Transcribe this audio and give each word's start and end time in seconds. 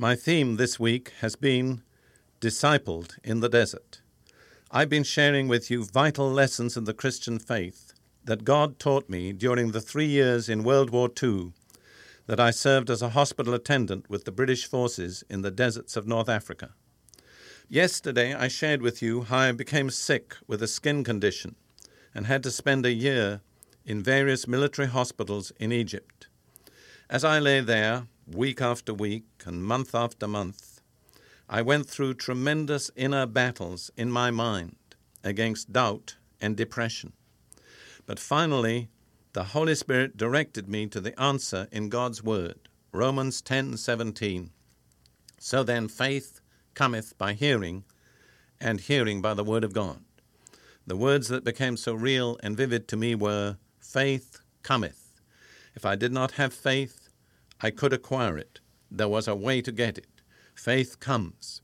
My 0.00 0.16
theme 0.16 0.56
this 0.56 0.80
week 0.80 1.12
has 1.20 1.36
been 1.36 1.82
Discipled 2.40 3.18
in 3.22 3.40
the 3.40 3.50
Desert. 3.50 4.00
I've 4.70 4.88
been 4.88 5.04
sharing 5.04 5.46
with 5.46 5.70
you 5.70 5.84
vital 5.84 6.32
lessons 6.32 6.74
in 6.74 6.84
the 6.84 6.94
Christian 6.94 7.38
faith 7.38 7.92
that 8.24 8.46
God 8.46 8.78
taught 8.78 9.10
me 9.10 9.34
during 9.34 9.72
the 9.72 9.80
three 9.82 10.06
years 10.06 10.48
in 10.48 10.64
World 10.64 10.88
War 10.88 11.10
II 11.22 11.52
that 12.26 12.40
I 12.40 12.50
served 12.50 12.88
as 12.88 13.02
a 13.02 13.10
hospital 13.10 13.52
attendant 13.52 14.08
with 14.08 14.24
the 14.24 14.32
British 14.32 14.64
forces 14.64 15.22
in 15.28 15.42
the 15.42 15.50
deserts 15.50 15.96
of 15.96 16.06
North 16.06 16.30
Africa. 16.30 16.70
Yesterday, 17.68 18.32
I 18.32 18.48
shared 18.48 18.80
with 18.80 19.02
you 19.02 19.24
how 19.24 19.36
I 19.36 19.52
became 19.52 19.90
sick 19.90 20.34
with 20.46 20.62
a 20.62 20.66
skin 20.66 21.04
condition 21.04 21.56
and 22.14 22.24
had 22.24 22.42
to 22.44 22.50
spend 22.50 22.86
a 22.86 22.94
year 22.94 23.42
in 23.84 24.02
various 24.02 24.48
military 24.48 24.88
hospitals 24.88 25.52
in 25.60 25.72
Egypt. 25.72 26.26
As 27.10 27.22
I 27.22 27.38
lay 27.38 27.60
there, 27.60 28.06
week 28.34 28.60
after 28.60 28.94
week 28.94 29.26
and 29.44 29.64
month 29.64 29.94
after 29.94 30.28
month, 30.28 30.80
I 31.48 31.62
went 31.62 31.88
through 31.88 32.14
tremendous 32.14 32.90
inner 32.94 33.26
battles 33.26 33.90
in 33.96 34.10
my 34.10 34.30
mind 34.30 34.76
against 35.24 35.72
doubt 35.72 36.16
and 36.40 36.56
depression. 36.56 37.12
But 38.06 38.18
finally, 38.18 38.88
the 39.32 39.44
Holy 39.44 39.74
Spirit 39.74 40.16
directed 40.16 40.68
me 40.68 40.86
to 40.88 41.00
the 41.00 41.18
answer 41.20 41.68
in 41.72 41.88
God's 41.88 42.22
Word, 42.22 42.68
Romans 42.92 43.42
10:17. 43.42 44.50
So 45.38 45.62
then 45.62 45.88
faith 45.88 46.40
cometh 46.74 47.16
by 47.18 47.32
hearing, 47.32 47.84
and 48.60 48.80
hearing 48.80 49.22
by 49.22 49.34
the 49.34 49.44
Word 49.44 49.64
of 49.64 49.72
God. 49.72 50.04
The 50.86 50.96
words 50.96 51.28
that 51.28 51.44
became 51.44 51.76
so 51.76 51.94
real 51.94 52.38
and 52.42 52.56
vivid 52.56 52.88
to 52.88 52.96
me 52.96 53.14
were 53.14 53.56
faith 53.78 54.40
cometh. 54.62 55.20
If 55.74 55.84
I 55.84 55.96
did 55.96 56.12
not 56.12 56.32
have 56.32 56.52
faith, 56.52 56.99
I 57.62 57.70
could 57.70 57.92
acquire 57.92 58.38
it. 58.38 58.60
There 58.90 59.08
was 59.08 59.28
a 59.28 59.34
way 59.34 59.60
to 59.62 59.70
get 59.70 59.98
it. 59.98 60.22
Faith 60.54 60.98
comes. 60.98 61.60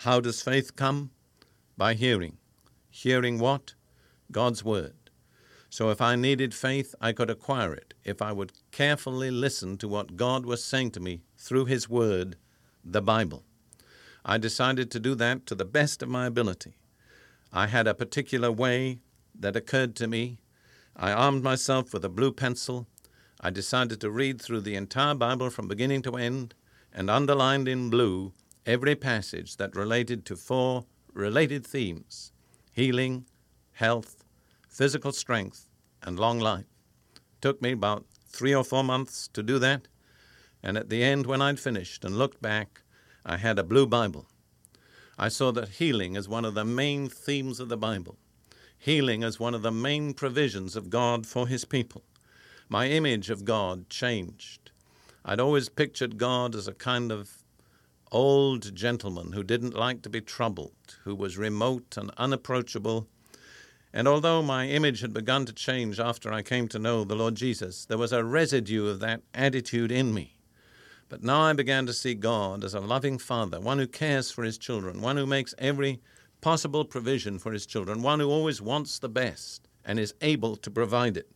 How 0.00 0.18
does 0.18 0.42
faith 0.42 0.74
come? 0.74 1.10
By 1.76 1.94
hearing. 1.94 2.38
Hearing 2.90 3.38
what? 3.38 3.74
God's 4.32 4.64
Word. 4.64 4.94
So 5.68 5.90
if 5.90 6.00
I 6.00 6.16
needed 6.16 6.52
faith, 6.52 6.96
I 7.00 7.12
could 7.12 7.30
acquire 7.30 7.72
it 7.72 7.94
if 8.04 8.20
I 8.20 8.32
would 8.32 8.52
carefully 8.72 9.30
listen 9.30 9.78
to 9.78 9.88
what 9.88 10.16
God 10.16 10.44
was 10.44 10.64
saying 10.64 10.90
to 10.92 11.00
me 11.00 11.22
through 11.38 11.66
His 11.66 11.88
Word, 11.88 12.36
the 12.84 13.00
Bible. 13.00 13.44
I 14.24 14.36
decided 14.36 14.90
to 14.90 15.00
do 15.00 15.14
that 15.14 15.46
to 15.46 15.54
the 15.54 15.64
best 15.64 16.02
of 16.02 16.08
my 16.08 16.26
ability. 16.26 16.74
I 17.52 17.68
had 17.68 17.86
a 17.86 17.94
particular 17.94 18.50
way 18.50 18.98
that 19.38 19.54
occurred 19.54 19.94
to 19.96 20.08
me. 20.08 20.40
I 20.96 21.12
armed 21.12 21.44
myself 21.44 21.94
with 21.94 22.04
a 22.04 22.08
blue 22.08 22.32
pencil 22.32 22.88
I 23.42 23.48
decided 23.48 24.02
to 24.02 24.10
read 24.10 24.38
through 24.38 24.60
the 24.60 24.74
entire 24.74 25.14
Bible 25.14 25.48
from 25.48 25.66
beginning 25.66 26.02
to 26.02 26.16
end 26.16 26.52
and 26.92 27.08
underlined 27.08 27.68
in 27.68 27.88
blue 27.88 28.34
every 28.66 28.94
passage 28.94 29.56
that 29.56 29.74
related 29.74 30.26
to 30.26 30.36
four 30.36 30.84
related 31.14 31.66
themes 31.66 32.32
healing, 32.70 33.24
health, 33.72 34.24
physical 34.68 35.10
strength, 35.12 35.70
and 36.02 36.18
long 36.18 36.38
life. 36.38 36.66
It 37.16 37.40
Took 37.40 37.62
me 37.62 37.72
about 37.72 38.04
three 38.28 38.54
or 38.54 38.62
four 38.62 38.84
months 38.84 39.26
to 39.28 39.42
do 39.42 39.58
that, 39.58 39.88
and 40.62 40.76
at 40.76 40.90
the 40.90 41.02
end, 41.02 41.24
when 41.24 41.40
I'd 41.40 41.58
finished 41.58 42.04
and 42.04 42.18
looked 42.18 42.42
back, 42.42 42.82
I 43.24 43.38
had 43.38 43.58
a 43.58 43.64
blue 43.64 43.86
Bible. 43.86 44.26
I 45.18 45.28
saw 45.28 45.50
that 45.52 45.80
healing 45.80 46.14
is 46.14 46.28
one 46.28 46.44
of 46.44 46.52
the 46.52 46.64
main 46.66 47.08
themes 47.08 47.58
of 47.58 47.70
the 47.70 47.78
Bible. 47.78 48.18
Healing 48.76 49.22
is 49.22 49.40
one 49.40 49.54
of 49.54 49.62
the 49.62 49.72
main 49.72 50.12
provisions 50.12 50.76
of 50.76 50.90
God 50.90 51.26
for 51.26 51.48
His 51.48 51.64
people 51.64 52.04
my 52.70 52.86
image 52.86 53.30
of 53.30 53.44
God 53.44 53.90
changed. 53.90 54.70
I'd 55.24 55.40
always 55.40 55.68
pictured 55.68 56.18
God 56.18 56.54
as 56.54 56.68
a 56.68 56.72
kind 56.72 57.10
of 57.10 57.42
old 58.12 58.76
gentleman 58.76 59.32
who 59.32 59.42
didn't 59.42 59.74
like 59.74 60.02
to 60.02 60.08
be 60.08 60.20
troubled, 60.20 60.96
who 61.02 61.16
was 61.16 61.36
remote 61.36 61.96
and 61.96 62.12
unapproachable. 62.16 63.08
And 63.92 64.06
although 64.06 64.40
my 64.40 64.68
image 64.68 65.00
had 65.00 65.12
begun 65.12 65.46
to 65.46 65.52
change 65.52 65.98
after 65.98 66.32
I 66.32 66.42
came 66.42 66.68
to 66.68 66.78
know 66.78 67.02
the 67.02 67.16
Lord 67.16 67.34
Jesus, 67.34 67.84
there 67.84 67.98
was 67.98 68.12
a 68.12 68.24
residue 68.24 68.86
of 68.86 69.00
that 69.00 69.22
attitude 69.34 69.90
in 69.90 70.14
me. 70.14 70.36
But 71.08 71.24
now 71.24 71.40
I 71.40 71.52
began 71.54 71.86
to 71.86 71.92
see 71.92 72.14
God 72.14 72.62
as 72.62 72.72
a 72.72 72.78
loving 72.80 73.18
Father, 73.18 73.58
one 73.58 73.80
who 73.80 73.88
cares 73.88 74.30
for 74.30 74.44
his 74.44 74.58
children, 74.58 75.00
one 75.00 75.16
who 75.16 75.26
makes 75.26 75.56
every 75.58 76.00
possible 76.40 76.84
provision 76.84 77.40
for 77.40 77.50
his 77.50 77.66
children, 77.66 78.00
one 78.00 78.20
who 78.20 78.30
always 78.30 78.62
wants 78.62 79.00
the 79.00 79.08
best 79.08 79.66
and 79.84 79.98
is 79.98 80.14
able 80.20 80.54
to 80.54 80.70
provide 80.70 81.16
it. 81.16 81.28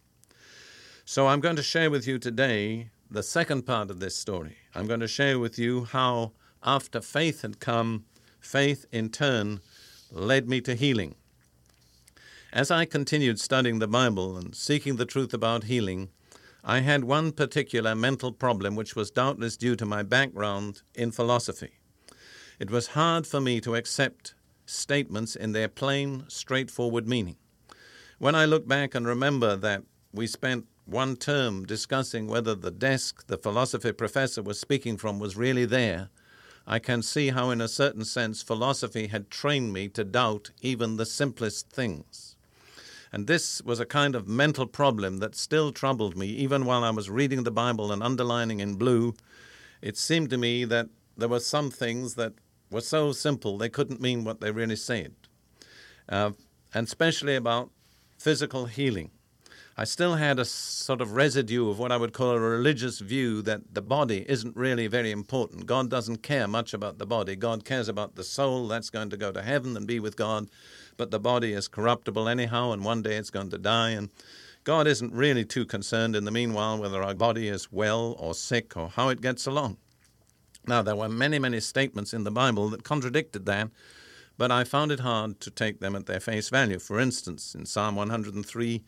So 1.06 1.26
I'm 1.26 1.40
going 1.40 1.56
to 1.56 1.62
share 1.62 1.90
with 1.90 2.06
you 2.06 2.18
today 2.18 2.88
the 3.10 3.22
second 3.22 3.66
part 3.66 3.90
of 3.90 4.00
this 4.00 4.16
story. 4.16 4.56
I'm 4.74 4.86
going 4.86 5.00
to 5.00 5.06
share 5.06 5.38
with 5.38 5.58
you 5.58 5.84
how, 5.84 6.32
after 6.62 7.02
faith 7.02 7.42
had 7.42 7.60
come, 7.60 8.06
faith 8.40 8.86
in 8.90 9.10
turn 9.10 9.60
led 10.10 10.48
me 10.48 10.62
to 10.62 10.74
healing. 10.74 11.14
As 12.54 12.70
I 12.70 12.86
continued 12.86 13.38
studying 13.38 13.80
the 13.80 13.86
Bible 13.86 14.38
and 14.38 14.54
seeking 14.54 14.96
the 14.96 15.04
truth 15.04 15.34
about 15.34 15.64
healing, 15.64 16.08
I 16.64 16.80
had 16.80 17.04
one 17.04 17.32
particular 17.32 17.94
mental 17.94 18.32
problem 18.32 18.74
which 18.74 18.96
was 18.96 19.10
doubtless 19.10 19.58
due 19.58 19.76
to 19.76 19.84
my 19.84 20.02
background 20.02 20.80
in 20.94 21.10
philosophy. 21.10 21.80
It 22.58 22.70
was 22.70 22.88
hard 22.88 23.26
for 23.26 23.42
me 23.42 23.60
to 23.60 23.74
accept 23.74 24.34
statements 24.64 25.36
in 25.36 25.52
their 25.52 25.68
plain, 25.68 26.24
straightforward 26.28 27.06
meaning. 27.06 27.36
When 28.18 28.34
I 28.34 28.46
look 28.46 28.66
back 28.66 28.94
and 28.94 29.06
remember 29.06 29.54
that 29.54 29.82
we 30.10 30.26
spent 30.26 30.66
one 30.86 31.16
term 31.16 31.64
discussing 31.64 32.26
whether 32.26 32.54
the 32.54 32.70
desk 32.70 33.26
the 33.26 33.38
philosophy 33.38 33.92
professor 33.92 34.42
was 34.42 34.60
speaking 34.60 34.96
from 34.96 35.18
was 35.18 35.36
really 35.36 35.64
there, 35.64 36.10
I 36.66 36.78
can 36.78 37.02
see 37.02 37.28
how, 37.28 37.50
in 37.50 37.60
a 37.60 37.68
certain 37.68 38.04
sense, 38.04 38.42
philosophy 38.42 39.08
had 39.08 39.30
trained 39.30 39.72
me 39.72 39.88
to 39.88 40.04
doubt 40.04 40.50
even 40.62 40.96
the 40.96 41.06
simplest 41.06 41.70
things. 41.70 42.36
And 43.12 43.26
this 43.26 43.62
was 43.62 43.80
a 43.80 43.86
kind 43.86 44.14
of 44.14 44.26
mental 44.26 44.66
problem 44.66 45.18
that 45.18 45.36
still 45.36 45.72
troubled 45.72 46.16
me, 46.16 46.26
even 46.28 46.64
while 46.64 46.82
I 46.82 46.90
was 46.90 47.10
reading 47.10 47.44
the 47.44 47.50
Bible 47.50 47.92
and 47.92 48.02
underlining 48.02 48.60
in 48.60 48.74
blue. 48.74 49.14
It 49.82 49.96
seemed 49.96 50.30
to 50.30 50.38
me 50.38 50.64
that 50.64 50.88
there 51.16 51.28
were 51.28 51.40
some 51.40 51.70
things 51.70 52.14
that 52.14 52.32
were 52.70 52.80
so 52.80 53.12
simple 53.12 53.56
they 53.56 53.68
couldn't 53.68 54.00
mean 54.00 54.24
what 54.24 54.40
they 54.40 54.50
really 54.50 54.76
said, 54.76 55.14
uh, 56.08 56.32
and 56.72 56.86
especially 56.86 57.36
about 57.36 57.70
physical 58.18 58.66
healing. 58.66 59.10
I 59.76 59.82
still 59.82 60.14
had 60.14 60.38
a 60.38 60.44
sort 60.44 61.00
of 61.00 61.14
residue 61.14 61.68
of 61.68 61.80
what 61.80 61.90
I 61.90 61.96
would 61.96 62.12
call 62.12 62.30
a 62.30 62.38
religious 62.38 63.00
view 63.00 63.42
that 63.42 63.74
the 63.74 63.82
body 63.82 64.24
isn't 64.28 64.56
really 64.56 64.86
very 64.86 65.10
important. 65.10 65.66
God 65.66 65.90
doesn't 65.90 66.22
care 66.22 66.46
much 66.46 66.72
about 66.72 66.98
the 66.98 67.06
body. 67.06 67.34
God 67.34 67.64
cares 67.64 67.88
about 67.88 68.14
the 68.14 68.22
soul. 68.22 68.68
That's 68.68 68.88
going 68.88 69.10
to 69.10 69.16
go 69.16 69.32
to 69.32 69.42
heaven 69.42 69.76
and 69.76 69.84
be 69.84 69.98
with 69.98 70.14
God. 70.14 70.48
But 70.96 71.10
the 71.10 71.18
body 71.18 71.52
is 71.52 71.66
corruptible 71.66 72.28
anyhow, 72.28 72.70
and 72.70 72.84
one 72.84 73.02
day 73.02 73.16
it's 73.16 73.30
going 73.30 73.50
to 73.50 73.58
die. 73.58 73.90
And 73.90 74.10
God 74.62 74.86
isn't 74.86 75.12
really 75.12 75.44
too 75.44 75.66
concerned 75.66 76.14
in 76.14 76.24
the 76.24 76.30
meanwhile 76.30 76.78
whether 76.78 77.02
our 77.02 77.14
body 77.14 77.48
is 77.48 77.72
well 77.72 78.14
or 78.20 78.32
sick 78.32 78.76
or 78.76 78.90
how 78.90 79.08
it 79.08 79.20
gets 79.20 79.44
along. 79.44 79.78
Now, 80.68 80.82
there 80.82 80.94
were 80.94 81.08
many, 81.08 81.40
many 81.40 81.58
statements 81.58 82.14
in 82.14 82.22
the 82.22 82.30
Bible 82.30 82.68
that 82.70 82.84
contradicted 82.84 83.44
that, 83.46 83.70
but 84.36 84.50
I 84.50 84.64
found 84.64 84.90
it 84.90 85.00
hard 85.00 85.40
to 85.40 85.50
take 85.50 85.80
them 85.80 85.94
at 85.94 86.06
their 86.06 86.20
face 86.20 86.48
value. 86.48 86.78
For 86.78 86.98
instance, 86.98 87.54
in 87.54 87.66
Psalm 87.66 87.96
103, 87.96 88.82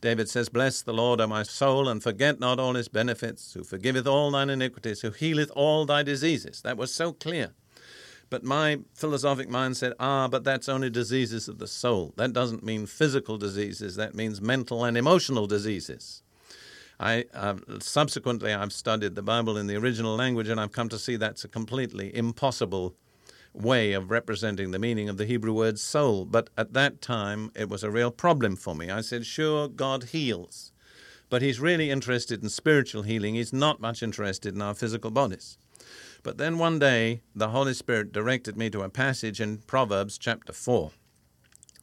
David 0.00 0.28
says, 0.28 0.48
Bless 0.48 0.82
the 0.82 0.92
Lord, 0.92 1.20
O 1.20 1.26
my 1.26 1.42
soul, 1.42 1.88
and 1.88 2.02
forget 2.02 2.40
not 2.40 2.58
all 2.58 2.74
his 2.74 2.88
benefits, 2.88 3.54
who 3.54 3.64
forgiveth 3.64 4.06
all 4.06 4.30
thine 4.30 4.50
iniquities, 4.50 5.00
who 5.00 5.10
healeth 5.10 5.50
all 5.54 5.86
thy 5.86 6.02
diseases. 6.02 6.62
That 6.62 6.76
was 6.76 6.92
so 6.92 7.12
clear. 7.12 7.52
But 8.30 8.44
my 8.44 8.78
philosophic 8.94 9.48
mind 9.48 9.76
said, 9.76 9.92
ah, 9.98 10.28
but 10.28 10.44
that's 10.44 10.68
only 10.68 10.88
diseases 10.88 11.48
of 11.48 11.58
the 11.58 11.66
soul. 11.66 12.14
That 12.16 12.32
doesn't 12.32 12.62
mean 12.62 12.86
physical 12.86 13.36
diseases, 13.36 13.96
that 13.96 14.14
means 14.14 14.40
mental 14.40 14.84
and 14.84 14.96
emotional 14.96 15.48
diseases. 15.48 16.22
I 17.00 17.24
uh, 17.34 17.56
subsequently 17.80 18.52
I've 18.52 18.74
studied 18.74 19.14
the 19.14 19.22
Bible 19.22 19.56
in 19.56 19.66
the 19.66 19.76
original 19.76 20.14
language, 20.14 20.48
and 20.48 20.60
I've 20.60 20.70
come 20.70 20.90
to 20.90 20.98
see 20.98 21.16
that's 21.16 21.44
a 21.44 21.48
completely 21.48 22.14
impossible 22.14 22.94
way 23.52 23.92
of 23.92 24.10
representing 24.10 24.70
the 24.70 24.78
meaning 24.78 25.08
of 25.08 25.16
the 25.16 25.26
Hebrew 25.26 25.52
word 25.52 25.78
soul. 25.78 26.24
But 26.24 26.50
at 26.56 26.72
that 26.74 27.02
time, 27.02 27.50
it 27.54 27.68
was 27.68 27.82
a 27.82 27.90
real 27.90 28.10
problem 28.10 28.56
for 28.56 28.74
me. 28.74 28.90
I 28.90 29.00
said, 29.00 29.26
sure, 29.26 29.68
God 29.68 30.04
heals. 30.04 30.72
but 31.30 31.40
he's 31.40 31.60
really 31.60 31.90
interested 31.90 32.42
in 32.42 32.48
spiritual 32.50 33.02
healing. 33.02 33.36
He's 33.36 33.52
not 33.52 33.80
much 33.80 34.02
interested 34.02 34.54
in 34.54 34.60
our 34.60 34.74
physical 34.74 35.10
bodies. 35.12 35.56
But 36.22 36.36
then 36.36 36.58
one 36.58 36.78
day, 36.78 37.22
the 37.34 37.48
Holy 37.48 37.72
Spirit 37.72 38.12
directed 38.12 38.56
me 38.56 38.68
to 38.70 38.82
a 38.82 38.90
passage 38.90 39.40
in 39.40 39.58
Proverbs 39.58 40.18
chapter 40.18 40.52
4, 40.52 40.90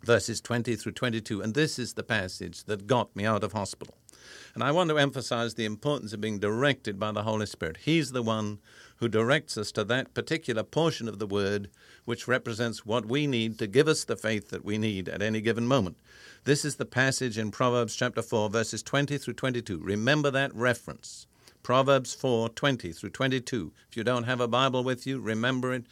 verses 0.04 0.42
20 0.42 0.75
through 0.75 0.92
22, 0.92 1.42
and 1.42 1.54
this 1.56 1.80
is 1.80 1.94
the 1.94 2.04
passage 2.04 2.66
that 2.66 2.86
got 2.86 3.16
me 3.16 3.25
out 3.25 3.44
of 3.44 3.54
hospital. 3.54 3.96
And 4.54 4.64
I 4.64 4.72
want 4.72 4.90
to 4.90 4.98
emphasize 4.98 5.54
the 5.54 5.66
importance 5.66 6.14
of 6.14 6.22
being 6.22 6.40
directed 6.40 7.00
by 7.00 7.12
the 7.12 7.24
Holy 7.24 7.46
Spirit. 7.46 7.78
He's 7.78 8.12
the 8.12 8.24
one 8.24 8.60
who 8.98 9.08
directs 9.08 9.58
us 9.58 9.72
to 9.74 9.84
that 9.86 10.14
particular 10.14 10.64
portion 10.64 11.08
of 11.08 11.19
the 11.19 11.28
Word 11.28 11.69
which 12.06 12.28
represents 12.28 12.86
what 12.86 13.06
we 13.06 13.28
need 13.28 13.60
to 13.60 13.68
give 13.68 13.88
us 13.88 14.04
the 14.04 14.16
faith 14.16 14.50
that 14.50 14.66
we 14.66 14.78
need 14.78 15.10
at 15.10 15.22
any 15.22 15.42
given 15.42 15.68
moment. 15.68 15.98
This 16.46 16.64
is 16.64 16.78
the 16.78 16.86
passage 16.86 17.38
in 17.38 17.52
Proverbs 17.52 17.96
chapter 17.96 18.22
4, 18.22 18.50
verses 18.50 18.81
20 18.81 19.18
through 19.18 19.34
22. 19.34 19.80
Remember 19.80 20.31
that 20.31 20.56
reference. 20.56 21.28
Proverbs 21.63 22.13
4, 22.13 22.50
20 22.50 22.94
through 22.94 23.10
22. 23.10 23.74
If 23.90 23.98
you 23.98 24.04
don't 24.06 24.24
have 24.24 24.40
a 24.40 24.48
Bible 24.48 24.86
with 24.86 25.06
you, 25.06 25.20
remember 25.20 25.74
it 25.74 25.84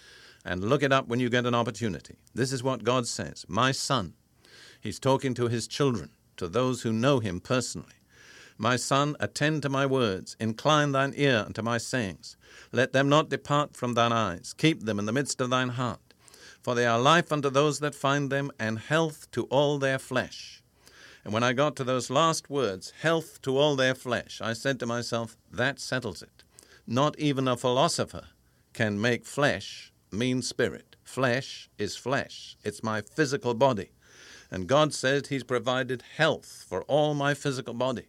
and 0.46 0.64
look 0.64 0.84
it 0.84 0.94
up 0.94 1.08
when 1.08 1.20
you 1.20 1.30
get 1.30 1.46
an 1.46 1.56
opportunity. 1.56 2.16
This 2.34 2.54
is 2.54 2.64
what 2.64 2.86
God 2.86 3.08
says 3.08 3.46
My 3.50 3.72
son, 3.74 4.14
He's 4.80 5.00
talking 5.00 5.34
to 5.34 5.50
His 5.50 5.68
children, 5.68 6.12
to 6.38 6.48
those 6.48 6.84
who 6.84 6.94
know 6.94 7.20
Him 7.20 7.42
personally. 7.42 7.96
My 8.58 8.78
son, 8.78 9.16
attend 9.20 9.64
to 9.64 9.70
my 9.70 9.86
words, 9.86 10.38
incline 10.40 10.94
thine 10.94 11.14
ear 11.16 11.44
unto 11.46 11.62
my 11.62 11.78
sayings. 11.78 12.38
Let 12.72 12.94
them 12.94 13.10
not 13.10 13.30
depart 13.30 13.76
from 13.76 13.94
thine 13.94 14.14
eyes, 14.14 14.54
keep 14.58 14.86
them 14.86 14.98
in 14.98 15.06
the 15.06 15.12
midst 15.12 15.42
of 15.42 15.50
thine 15.50 15.70
heart. 15.70 16.14
For 16.62 16.74
they 16.74 16.86
are 16.86 17.00
life 17.00 17.32
unto 17.32 17.50
those 17.50 17.80
that 17.80 17.94
find 17.94 18.32
them, 18.32 18.52
and 18.58 18.80
health 18.80 19.30
to 19.32 19.44
all 19.46 19.78
their 19.78 20.00
flesh. 20.00 20.64
And 21.24 21.34
when 21.34 21.44
I 21.44 21.54
got 21.54 21.76
to 21.78 21.84
those 21.84 22.10
last 22.10 22.50
words, 22.50 22.94
health 23.02 23.42
to 23.42 23.58
all 23.58 23.76
their 23.76 23.96
flesh, 23.96 24.40
I 24.42 24.54
said 24.54 24.80
to 24.80 24.86
myself, 24.86 25.36
that 25.52 25.80
settles 25.80 26.22
it. 26.22 26.44
Not 26.88 27.20
even 27.20 27.48
a 27.48 27.58
philosopher 27.58 28.28
can 28.74 29.02
make 29.02 29.26
flesh 29.26 29.92
mean 30.12 30.42
spirit. 30.42 30.96
Flesh 31.04 31.70
is 31.78 31.96
flesh, 31.96 32.58
it's 32.64 32.84
my 32.84 33.02
physical 33.02 33.54
body. 33.54 33.92
And 34.50 34.68
God 34.68 34.94
said 34.94 35.28
He's 35.28 35.44
provided 35.44 36.04
health 36.18 36.66
for 36.68 36.84
all 36.84 37.14
my 37.14 37.34
physical 37.34 37.74
body. 37.74 38.08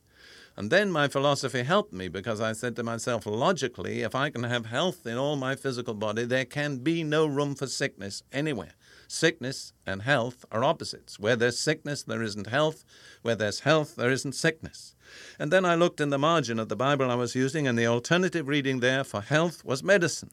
And 0.57 0.71
then 0.71 0.91
my 0.91 1.07
philosophy 1.07 1.65
helped 1.65 1.93
me 1.93 2.09
because 2.09 2.41
I 2.41 2.53
said 2.53 2.77
to 2.77 2.83
myself, 2.83 3.27
logically, 3.27 4.01
if 4.01 4.15
I 4.15 4.31
can 4.31 4.45
have 4.45 4.67
health 4.67 5.07
in 5.07 5.19
all 5.19 5.37
my 5.37 5.55
physical 5.55 5.93
body, 5.93 6.25
there 6.25 6.47
can 6.47 6.79
be 6.79 7.05
no 7.05 7.27
room 7.27 7.55
for 7.55 7.67
sickness 7.67 8.23
anywhere. 8.33 8.73
Sickness 9.07 9.75
and 9.85 10.03
health 10.03 10.47
are 10.51 10.65
opposites. 10.65 11.19
Where 11.19 11.37
there's 11.37 11.59
sickness, 11.59 12.03
there 12.03 12.23
isn't 12.23 12.47
health. 12.47 12.85
Where 13.21 13.35
there's 13.37 13.61
health, 13.61 13.97
there 13.97 14.11
isn't 14.11 14.33
sickness. 14.33 14.95
And 15.39 15.53
then 15.53 15.67
I 15.67 15.75
looked 15.75 16.01
in 16.01 16.09
the 16.09 16.19
margin 16.19 16.59
of 16.59 16.71
the 16.71 16.75
Bible 16.77 17.11
I 17.11 17.17
was 17.17 17.35
using, 17.35 17.69
and 17.69 17.79
the 17.79 17.87
alternative 17.87 18.49
reading 18.49 18.81
there 18.81 19.05
for 19.05 19.21
health 19.21 19.63
was 19.63 19.83
medicine. 19.83 20.31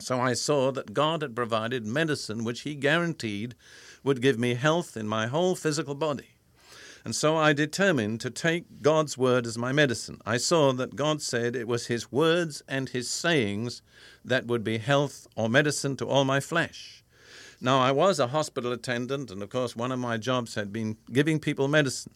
So 0.00 0.20
I 0.20 0.34
saw 0.34 0.72
that 0.72 0.94
God 0.94 1.22
had 1.22 1.36
provided 1.36 1.86
medicine 1.86 2.44
which 2.44 2.62
He 2.62 2.74
guaranteed 2.74 3.54
would 4.02 4.20
give 4.20 4.38
me 4.38 4.54
health 4.54 4.96
in 4.96 5.06
my 5.06 5.28
whole 5.28 5.54
physical 5.54 5.94
body. 5.94 6.28
And 7.04 7.14
so 7.14 7.36
I 7.36 7.52
determined 7.52 8.20
to 8.20 8.30
take 8.30 8.82
God's 8.82 9.16
word 9.16 9.46
as 9.46 9.56
my 9.56 9.72
medicine. 9.72 10.20
I 10.26 10.36
saw 10.36 10.72
that 10.74 10.96
God 10.96 11.22
said 11.22 11.54
it 11.54 11.68
was 11.68 11.86
His 11.86 12.12
words 12.12 12.62
and 12.68 12.88
His 12.88 13.08
sayings 13.10 13.82
that 14.24 14.46
would 14.46 14.64
be 14.64 14.78
health 14.78 15.26
or 15.36 15.48
medicine 15.48 15.96
to 15.96 16.06
all 16.06 16.24
my 16.24 16.40
flesh. 16.40 17.04
Now, 17.60 17.80
I 17.80 17.90
was 17.90 18.20
a 18.20 18.28
hospital 18.28 18.72
attendant, 18.72 19.30
and 19.30 19.42
of 19.42 19.50
course, 19.50 19.74
one 19.74 19.90
of 19.90 19.98
my 19.98 20.16
jobs 20.16 20.54
had 20.54 20.72
been 20.72 20.96
giving 21.12 21.40
people 21.40 21.66
medicine. 21.66 22.14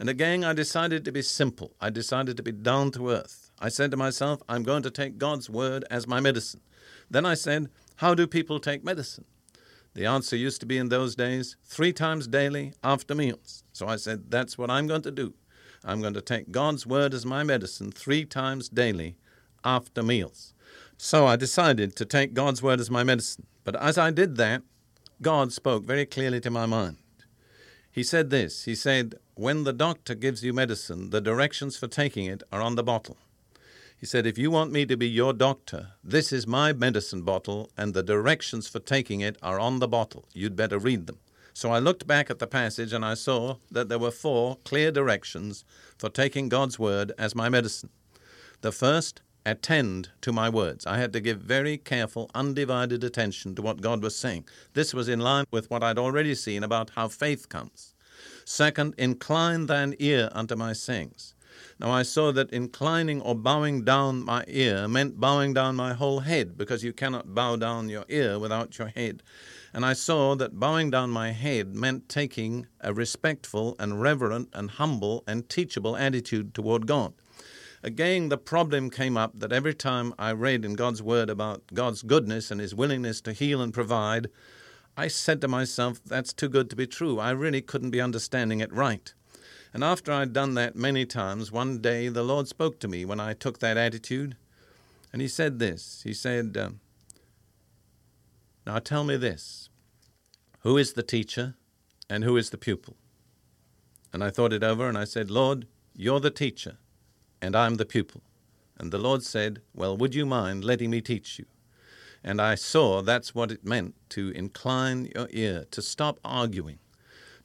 And 0.00 0.08
again, 0.08 0.42
I 0.42 0.52
decided 0.52 1.04
to 1.04 1.12
be 1.12 1.22
simple. 1.22 1.72
I 1.80 1.90
decided 1.90 2.36
to 2.38 2.42
be 2.42 2.52
down 2.52 2.90
to 2.92 3.10
earth. 3.10 3.50
I 3.60 3.68
said 3.68 3.90
to 3.90 3.96
myself, 3.96 4.42
I'm 4.48 4.62
going 4.62 4.82
to 4.82 4.90
take 4.90 5.18
God's 5.18 5.50
word 5.50 5.84
as 5.90 6.06
my 6.06 6.20
medicine. 6.20 6.62
Then 7.10 7.26
I 7.26 7.34
said, 7.34 7.68
How 7.96 8.14
do 8.14 8.26
people 8.26 8.58
take 8.58 8.82
medicine? 8.82 9.26
The 9.94 10.06
answer 10.06 10.36
used 10.36 10.60
to 10.60 10.66
be 10.66 10.78
in 10.78 10.88
those 10.88 11.16
days 11.16 11.56
three 11.64 11.92
times 11.92 12.28
daily 12.28 12.74
after 12.82 13.14
meals. 13.14 13.64
So 13.72 13.88
I 13.88 13.96
said, 13.96 14.30
That's 14.30 14.56
what 14.56 14.70
I'm 14.70 14.86
going 14.86 15.02
to 15.02 15.10
do. 15.10 15.34
I'm 15.84 16.00
going 16.00 16.14
to 16.14 16.20
take 16.20 16.52
God's 16.52 16.86
word 16.86 17.14
as 17.14 17.26
my 17.26 17.42
medicine 17.42 17.90
three 17.90 18.24
times 18.24 18.68
daily 18.68 19.16
after 19.64 20.02
meals. 20.02 20.54
So 20.96 21.26
I 21.26 21.36
decided 21.36 21.96
to 21.96 22.04
take 22.04 22.34
God's 22.34 22.62
word 22.62 22.80
as 22.80 22.90
my 22.90 23.02
medicine. 23.02 23.46
But 23.64 23.76
as 23.76 23.98
I 23.98 24.10
did 24.10 24.36
that, 24.36 24.62
God 25.22 25.52
spoke 25.52 25.84
very 25.84 26.06
clearly 26.06 26.40
to 26.40 26.50
my 26.50 26.66
mind. 26.66 26.98
He 27.90 28.02
said 28.02 28.30
this 28.30 28.64
He 28.64 28.74
said, 28.74 29.14
When 29.34 29.64
the 29.64 29.72
doctor 29.72 30.14
gives 30.14 30.44
you 30.44 30.52
medicine, 30.52 31.10
the 31.10 31.20
directions 31.20 31.76
for 31.76 31.88
taking 31.88 32.26
it 32.26 32.42
are 32.52 32.60
on 32.60 32.76
the 32.76 32.84
bottle. 32.84 33.16
He 34.00 34.06
said, 34.06 34.26
If 34.26 34.38
you 34.38 34.50
want 34.50 34.72
me 34.72 34.86
to 34.86 34.96
be 34.96 35.06
your 35.06 35.34
doctor, 35.34 35.88
this 36.02 36.32
is 36.32 36.46
my 36.46 36.72
medicine 36.72 37.20
bottle, 37.20 37.70
and 37.76 37.92
the 37.92 38.02
directions 38.02 38.66
for 38.66 38.78
taking 38.78 39.20
it 39.20 39.36
are 39.42 39.60
on 39.60 39.78
the 39.78 39.86
bottle. 39.86 40.24
You'd 40.32 40.56
better 40.56 40.78
read 40.78 41.06
them. 41.06 41.18
So 41.52 41.70
I 41.70 41.80
looked 41.80 42.06
back 42.06 42.30
at 42.30 42.38
the 42.38 42.46
passage 42.46 42.94
and 42.94 43.04
I 43.04 43.12
saw 43.12 43.56
that 43.70 43.90
there 43.90 43.98
were 43.98 44.10
four 44.10 44.56
clear 44.64 44.90
directions 44.90 45.66
for 45.98 46.08
taking 46.08 46.48
God's 46.48 46.78
word 46.78 47.12
as 47.18 47.34
my 47.34 47.50
medicine. 47.50 47.90
The 48.62 48.72
first, 48.72 49.20
attend 49.44 50.10
to 50.22 50.32
my 50.32 50.48
words. 50.48 50.86
I 50.86 50.98
had 50.98 51.12
to 51.12 51.20
give 51.20 51.40
very 51.40 51.76
careful, 51.76 52.30
undivided 52.34 53.04
attention 53.04 53.54
to 53.56 53.62
what 53.62 53.82
God 53.82 54.02
was 54.02 54.16
saying. 54.16 54.46
This 54.72 54.94
was 54.94 55.08
in 55.08 55.20
line 55.20 55.44
with 55.50 55.70
what 55.70 55.82
I'd 55.82 55.98
already 55.98 56.34
seen 56.34 56.62
about 56.62 56.90
how 56.90 57.08
faith 57.08 57.48
comes. 57.50 57.94
Second, 58.46 58.94
incline 58.96 59.66
thine 59.66 59.94
ear 59.98 60.30
unto 60.32 60.56
my 60.56 60.72
sayings. 60.72 61.34
Now 61.80 61.92
I 61.92 62.02
saw 62.02 62.30
that 62.32 62.50
inclining 62.50 63.22
or 63.22 63.34
bowing 63.34 63.84
down 63.84 64.22
my 64.22 64.44
ear 64.46 64.86
meant 64.86 65.18
bowing 65.18 65.54
down 65.54 65.76
my 65.76 65.94
whole 65.94 66.20
head, 66.20 66.58
because 66.58 66.84
you 66.84 66.92
cannot 66.92 67.34
bow 67.34 67.56
down 67.56 67.88
your 67.88 68.04
ear 68.10 68.38
without 68.38 68.78
your 68.78 68.88
head. 68.88 69.22
And 69.72 69.82
I 69.82 69.94
saw 69.94 70.34
that 70.34 70.60
bowing 70.60 70.90
down 70.90 71.08
my 71.08 71.30
head 71.30 71.74
meant 71.74 72.10
taking 72.10 72.66
a 72.82 72.92
respectful 72.92 73.76
and 73.78 74.02
reverent 74.02 74.50
and 74.52 74.72
humble 74.72 75.24
and 75.26 75.48
teachable 75.48 75.96
attitude 75.96 76.52
toward 76.52 76.86
God. 76.86 77.14
Again, 77.82 78.28
the 78.28 78.36
problem 78.36 78.90
came 78.90 79.16
up 79.16 79.38
that 79.38 79.50
every 79.50 79.72
time 79.72 80.12
I 80.18 80.32
read 80.32 80.66
in 80.66 80.74
God's 80.74 81.02
Word 81.02 81.30
about 81.30 81.62
God's 81.72 82.02
goodness 82.02 82.50
and 82.50 82.60
His 82.60 82.74
willingness 82.74 83.22
to 83.22 83.32
heal 83.32 83.62
and 83.62 83.72
provide, 83.72 84.28
I 84.98 85.08
said 85.08 85.40
to 85.40 85.48
myself, 85.48 85.98
that's 86.04 86.34
too 86.34 86.50
good 86.50 86.68
to 86.68 86.76
be 86.76 86.86
true. 86.86 87.18
I 87.18 87.30
really 87.30 87.62
couldn't 87.62 87.90
be 87.90 88.02
understanding 88.02 88.60
it 88.60 88.70
right. 88.70 89.14
And 89.72 89.84
after 89.84 90.12
I'd 90.12 90.32
done 90.32 90.54
that 90.54 90.74
many 90.74 91.06
times, 91.06 91.52
one 91.52 91.78
day 91.78 92.08
the 92.08 92.24
Lord 92.24 92.48
spoke 92.48 92.80
to 92.80 92.88
me 92.88 93.04
when 93.04 93.20
I 93.20 93.34
took 93.34 93.60
that 93.60 93.76
attitude. 93.76 94.36
And 95.12 95.22
He 95.22 95.28
said 95.28 95.58
this 95.58 96.02
He 96.04 96.12
said, 96.12 96.56
uh, 96.56 96.70
Now 98.66 98.78
tell 98.78 99.04
me 99.04 99.16
this 99.16 99.68
who 100.60 100.76
is 100.76 100.92
the 100.92 101.02
teacher 101.02 101.54
and 102.08 102.24
who 102.24 102.36
is 102.36 102.50
the 102.50 102.58
pupil? 102.58 102.96
And 104.12 104.22
I 104.24 104.30
thought 104.30 104.52
it 104.52 104.64
over 104.64 104.88
and 104.88 104.98
I 104.98 105.04
said, 105.04 105.30
Lord, 105.30 105.66
you're 105.94 106.20
the 106.20 106.30
teacher 106.30 106.76
and 107.40 107.56
I'm 107.56 107.76
the 107.76 107.86
pupil. 107.86 108.22
And 108.78 108.92
the 108.92 108.98
Lord 108.98 109.22
said, 109.22 109.62
Well, 109.74 109.96
would 109.96 110.14
you 110.14 110.26
mind 110.26 110.64
letting 110.64 110.90
me 110.90 111.00
teach 111.00 111.38
you? 111.38 111.46
And 112.22 112.40
I 112.40 112.54
saw 112.54 113.00
that's 113.00 113.34
what 113.34 113.50
it 113.50 113.64
meant 113.64 113.94
to 114.10 114.30
incline 114.30 115.10
your 115.14 115.28
ear, 115.30 115.64
to 115.70 115.80
stop 115.80 116.18
arguing 116.24 116.78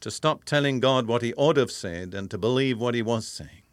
to 0.05 0.11
stop 0.11 0.43
telling 0.43 0.79
God 0.79 1.07
what 1.07 1.23
He 1.23 1.33
ought 1.33 1.53
to 1.53 1.61
have 1.61 1.71
said 1.71 2.13
and 2.13 2.29
to 2.29 2.37
believe 2.37 2.79
what 2.79 2.93
He 2.93 3.01
was 3.01 3.27
saying. 3.27 3.63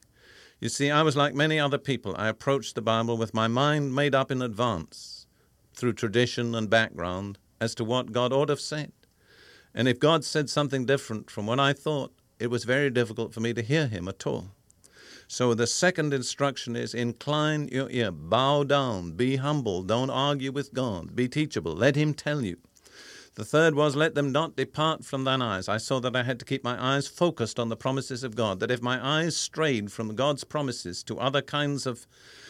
You 0.61 0.71
see, 0.71 0.91
I 0.91 1.03
was 1.03 1.15
like 1.15 1.35
many 1.35 1.61
other 1.61 1.77
people. 1.77 2.15
I 2.17 2.29
approached 2.29 2.75
the 2.75 2.81
Bible 2.81 3.19
with 3.19 3.35
my 3.35 3.49
mind 3.49 3.95
made 3.95 4.15
up 4.15 4.31
in 4.31 4.41
advance, 4.41 5.27
through 5.75 5.93
tradition 5.93 6.55
and 6.55 6.71
background, 6.71 7.37
as 7.61 7.75
to 7.75 7.85
what 7.85 8.13
God 8.13 8.33
ought 8.33 8.47
to 8.47 8.53
have 8.53 8.63
said. 8.63 8.93
And 9.75 9.87
if 9.87 10.01
God 10.01 10.25
said 10.25 10.49
something 10.49 10.87
different 10.87 11.31
from 11.31 11.47
what 11.47 11.61
I 11.61 11.75
thought, 11.75 12.15
it 12.39 12.47
was 12.47 12.65
very 12.65 12.89
difficult 12.89 13.35
for 13.35 13.41
me 13.41 13.53
to 13.53 13.61
hear 13.61 13.87
Him 13.87 14.09
at 14.09 14.27
all. 14.27 14.53
So 15.29 15.53
the 15.53 15.67
second 15.67 16.15
instruction 16.15 16.77
is 16.77 16.95
incline 16.95 17.69
your 17.71 17.91
ear, 17.91 18.11
bow 18.11 18.65
down, 18.65 19.13
be 19.13 19.37
humble, 19.37 19.83
don't 19.83 20.09
argue 20.09 20.51
with 20.51 20.73
God, 20.73 21.15
be 21.15 21.29
teachable, 21.29 21.75
let 21.75 21.95
Him 21.95 22.15
tell 22.15 22.43
you. 22.43 22.57
The 23.35 23.45
third 23.47 23.75
was, 23.75 23.97
Let 23.97 24.15
them 24.15 24.31
not 24.31 24.57
depart 24.57 25.05
from 25.05 25.25
thine 25.25 25.41
eyes. 25.41 25.69
I 25.69 25.79
saw 25.79 26.01
that 26.01 26.15
I 26.15 26.23
had 26.23 26.39
to 26.41 26.45
keep 26.45 26.63
my 26.63 26.77
eyes 26.79 27.09
focused 27.09 27.59
on 27.59 27.71
the 27.71 27.77
promises 27.77 28.25
of 28.25 28.37
God, 28.37 28.61
that 28.61 28.71
if 28.71 28.83
my 28.83 29.03
eyes 29.03 29.37
strayed 29.37 29.91
from 29.91 30.15
God's 30.15 30.45
promises 30.45 31.03
to 31.05 31.19
other 31.19 31.41
kinds 31.41 31.87
of 31.87 32.07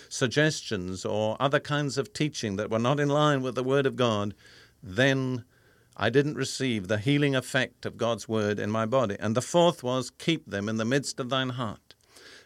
suggestions 0.08 1.04
or 1.04 1.36
other 1.38 1.60
kinds 1.60 1.98
of 1.98 2.12
teaching 2.12 2.56
that 2.56 2.70
were 2.70 2.80
not 2.80 2.98
in 2.98 3.08
line 3.08 3.42
with 3.42 3.54
the 3.54 3.62
Word 3.62 3.86
of 3.86 3.94
God, 3.94 4.34
then 4.82 5.44
I 5.96 6.10
didn't 6.10 6.34
receive 6.34 6.88
the 6.88 6.98
healing 6.98 7.36
effect 7.36 7.86
of 7.86 7.96
God's 7.96 8.28
Word 8.28 8.58
in 8.58 8.70
my 8.70 8.84
body. 8.84 9.16
And 9.20 9.36
the 9.36 9.42
fourth 9.42 9.84
was, 9.84 10.10
Keep 10.10 10.50
them 10.50 10.68
in 10.68 10.78
the 10.78 10.84
midst 10.84 11.20
of 11.20 11.28
thine 11.28 11.50
heart. 11.50 11.91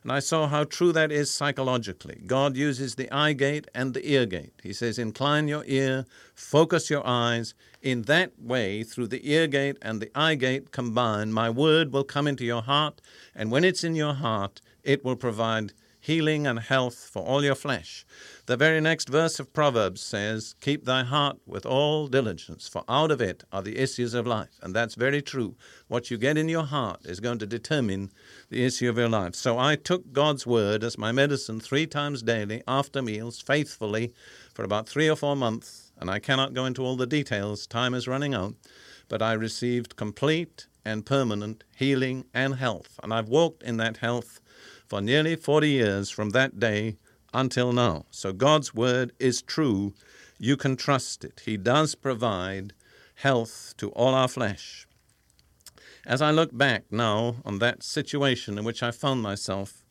And 0.07 0.13
I 0.13 0.21
saw 0.21 0.47
how 0.47 0.63
true 0.63 0.93
that 0.93 1.11
is 1.11 1.33
psychologically. 1.33 2.21
God 2.27 2.57
uses 2.57 2.95
the 2.95 3.11
eye 3.11 3.33
gate 3.33 3.67
and 3.75 3.93
the 3.93 4.09
ear 4.09 4.25
gate. 4.25 4.53
He 4.63 4.73
says, 4.73 5.01
Incline 5.01 5.49
your 5.49 5.65
ear, 5.67 6.07
focus 6.33 6.89
your 6.89 7.05
eyes. 7.05 7.55
In 7.83 8.03
that 8.03 8.31
way, 8.41 8.85
through 8.85 9.09
the 9.09 9.29
ear 9.29 9.49
gate 9.49 9.79
and 9.83 10.01
the 10.01 10.13
eye 10.15 10.37
gate 10.37 10.71
combined, 10.71 11.35
my 11.35 11.51
word 11.51 11.93
will 11.93 12.05
come 12.05 12.29
into 12.29 12.45
your 12.45 12.63
heart. 12.63 13.01
And 13.35 13.51
when 13.51 13.65
it's 13.65 13.83
in 13.83 13.97
your 13.97 14.15
heart, 14.15 14.61
It 14.85 15.05
will 15.05 15.17
provide 15.17 15.73
healing 16.07 16.47
and 16.47 16.61
health 16.61 17.11
for 17.13 17.23
all 17.25 17.43
your 17.43 17.57
flesh. 17.57 18.07
The 18.47 18.57
very 18.57 18.81
next 18.81 19.09
verse 19.09 19.41
of 19.41 19.53
Proverbs 19.53 20.01
says, 20.01 20.55
Keep 20.61 20.85
thy 20.85 21.03
heart 21.03 21.39
with 21.45 21.67
all 21.67 22.07
diligence, 22.07 22.69
for 22.69 22.85
out 22.89 23.11
of 23.11 23.21
it 23.21 23.43
are 23.51 23.61
the 23.61 23.77
issues 23.77 24.15
of 24.15 24.25
life. 24.25 24.61
And 24.63 24.73
that's 24.73 24.95
very 24.95 25.21
true. 25.21 25.57
What 25.89 26.09
you 26.09 26.17
get 26.17 26.39
in 26.39 26.49
your 26.49 26.63
heart 26.63 27.01
is 27.05 27.19
going 27.19 27.39
to 27.41 27.47
determine 27.47 28.13
the 28.51 28.65
issue 28.65 28.89
of 28.89 28.97
your 28.97 29.09
life. 29.09 29.35
So 29.35 29.59
I 29.59 29.75
took 29.75 30.13
God's 30.13 30.47
word 30.47 30.85
as 30.85 30.97
my 30.97 31.11
medicine 31.11 31.59
three 31.59 31.89
times 31.89 32.23
daily 32.23 32.63
after 32.69 33.03
meals, 33.03 33.41
faithfully, 33.41 34.13
for 34.55 34.63
about 34.63 34.89
three 34.89 35.09
or 35.11 35.17
four 35.17 35.35
months. 35.35 35.91
And 35.99 36.09
I 36.09 36.21
cannot 36.21 36.55
go 36.55 36.67
into 36.67 36.85
all 36.85 36.97
the 36.97 37.09
details, 37.09 37.67
time 37.67 37.95
is 37.95 38.07
running 38.07 38.33
out. 38.33 38.55
But 39.09 39.23
I 39.23 39.33
received 39.33 39.97
complete 39.97 40.69
and 40.85 41.05
permanent 41.05 41.65
healing 41.75 42.27
and 42.33 42.55
health. 42.55 43.01
And 43.03 43.13
I've 43.13 43.29
walked 43.29 43.65
in 43.65 43.77
that 43.79 43.97
health 43.97 44.41
for 44.89 45.01
nearly 45.01 45.37
40 45.37 45.69
years 45.69 46.11
from 46.11 46.31
that 46.31 46.59
day 46.61 46.97
until 47.35 47.73
now. 47.73 48.07
So 48.11 48.33
God's 48.33 48.75
word 48.75 49.13
is 49.19 49.43
true. 49.43 49.95
You 50.39 50.57
can 50.57 50.77
trust 50.77 51.25
it. 51.25 51.43
He 51.45 51.57
does 51.57 51.95
provide 51.95 52.73
health 53.17 53.75
to 53.79 53.91
all 53.91 54.15
our 54.15 54.29
flesh. 54.29 54.87
As 56.07 56.23
I 56.23 56.31
look 56.31 56.57
back 56.57 56.85
now 56.91 57.37
on 57.45 57.59
that 57.59 57.83
situation 57.83 58.59
in 58.59 58.65
which 58.65 58.83
I 58.83 58.91
found 58.91 59.23
myself, 59.23 59.83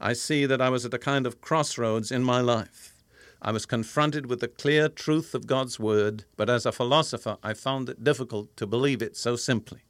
I 0.00 0.12
see 0.12 0.44
that 0.44 0.60
I 0.60 0.68
was 0.68 0.84
at 0.84 0.92
a 0.92 0.98
kind 0.98 1.26
of 1.26 1.40
crossroads 1.40 2.12
in 2.12 2.22
my 2.22 2.40
life. 2.40 2.94
I 3.40 3.52
was 3.52 3.66
confronted 3.66 4.26
with 4.26 4.40
the 4.40 4.48
clear 4.48 4.88
truth 4.88 5.34
of 5.34 5.46
God's 5.46 5.78
Word, 5.78 6.24
but 6.36 6.50
as 6.50 6.66
a 6.66 6.72
philosopher, 6.72 7.36
I 7.42 7.54
found 7.54 7.88
it 7.88 8.02
difficult 8.02 8.56
to 8.56 8.66
believe 8.66 9.02
it 9.02 9.16
so 9.16 9.36
simply. 9.36 9.80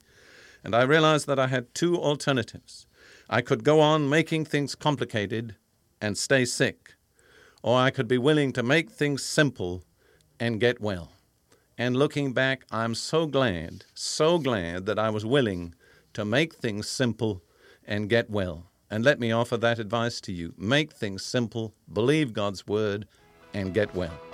And 0.62 0.74
I 0.74 0.82
realized 0.82 1.26
that 1.26 1.38
I 1.38 1.46
had 1.46 1.74
two 1.74 1.96
alternatives. 1.96 2.86
I 3.28 3.40
could 3.40 3.64
go 3.64 3.80
on 3.80 4.08
making 4.08 4.44
things 4.44 4.74
complicated 4.74 5.56
and 6.00 6.18
stay 6.18 6.44
sick, 6.44 6.94
or 7.62 7.78
I 7.78 7.90
could 7.90 8.08
be 8.08 8.18
willing 8.18 8.52
to 8.52 8.62
make 8.62 8.90
things 8.90 9.22
simple 9.22 9.84
and 10.38 10.60
get 10.60 10.80
well. 10.80 11.12
And 11.78 11.96
looking 11.96 12.32
back, 12.32 12.64
I'm 12.70 12.94
so 12.94 13.26
glad, 13.26 13.84
so 13.94 14.38
glad 14.38 14.86
that 14.86 14.98
I 14.98 15.10
was 15.10 15.24
willing 15.24 15.74
to 16.12 16.24
make 16.24 16.54
things 16.54 16.88
simple 16.88 17.42
and 17.84 18.08
get 18.08 18.30
well. 18.30 18.70
And 18.90 19.04
let 19.04 19.18
me 19.18 19.32
offer 19.32 19.56
that 19.56 19.78
advice 19.78 20.20
to 20.22 20.32
you 20.32 20.54
make 20.56 20.92
things 20.92 21.24
simple, 21.24 21.74
believe 21.92 22.32
God's 22.32 22.66
word, 22.66 23.08
and 23.52 23.74
get 23.74 23.94
well. 23.94 24.33